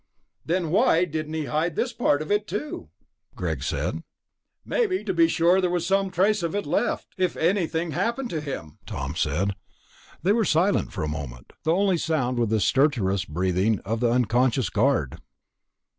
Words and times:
"Then 0.43 0.71
why 0.71 1.05
didn't 1.05 1.35
he 1.35 1.45
hide 1.45 1.75
this 1.75 1.93
part 1.93 2.23
of 2.23 2.31
it, 2.31 2.47
too?" 2.47 2.89
Greg 3.35 3.61
said. 3.61 4.01
"Maybe 4.65 5.03
to 5.03 5.13
be 5.13 5.27
sure 5.27 5.61
there 5.61 5.69
was 5.69 5.85
some 5.85 6.09
trace 6.09 6.41
left, 6.41 7.13
if 7.19 7.37
anything 7.37 7.91
happened 7.91 8.31
to 8.31 8.41
him," 8.41 8.79
Tom 8.87 9.13
said. 9.15 9.51
They 10.23 10.31
were 10.31 10.43
silent 10.43 10.91
for 10.91 11.03
a 11.03 11.07
moment. 11.07 11.53
The 11.65 11.73
only 11.75 11.97
sound 11.97 12.39
was 12.39 12.49
the 12.49 12.59
stertorous 12.59 13.25
breathing 13.25 13.77
of 13.81 13.99
the 13.99 14.09
unconscious 14.09 14.71
guard. 14.71 15.21